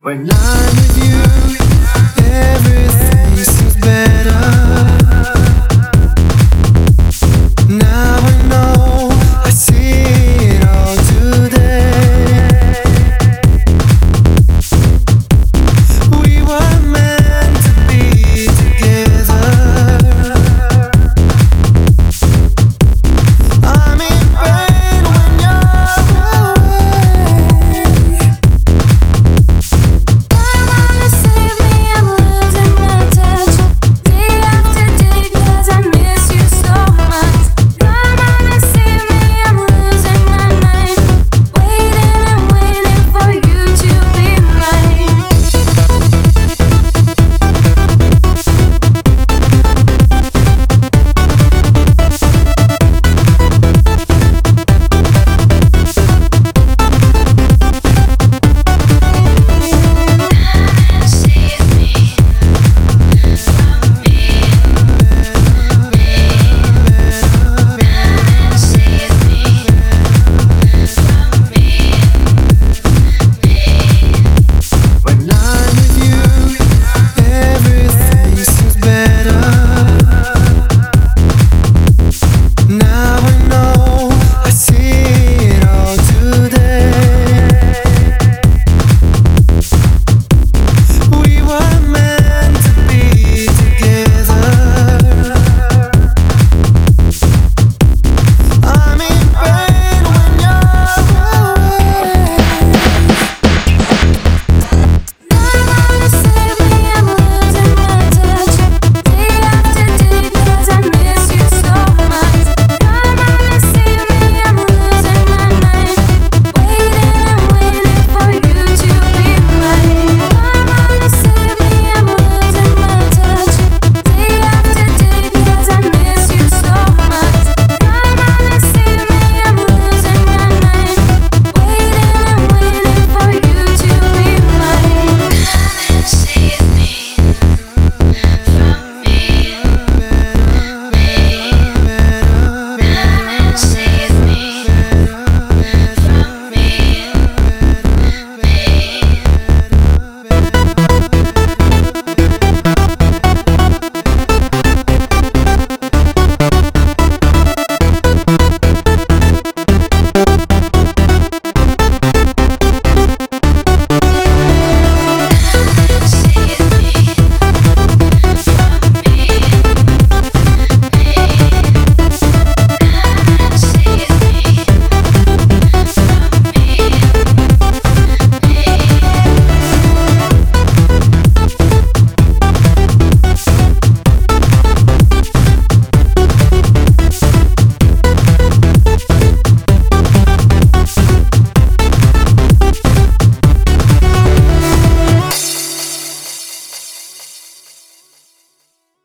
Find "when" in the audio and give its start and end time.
0.00-0.30